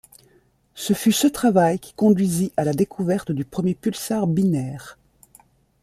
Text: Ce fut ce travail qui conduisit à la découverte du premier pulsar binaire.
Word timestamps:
Ce 0.73 0.93
fut 0.93 1.11
ce 1.11 1.27
travail 1.27 1.77
qui 1.77 1.93
conduisit 1.93 2.53
à 2.57 2.63
la 2.63 2.73
découverte 2.73 3.31
du 3.31 3.45
premier 3.45 3.75
pulsar 3.75 4.25
binaire. 4.25 4.97